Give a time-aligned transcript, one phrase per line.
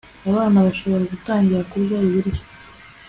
[0.29, 2.43] abana bashobora gutangira kurya ibiryo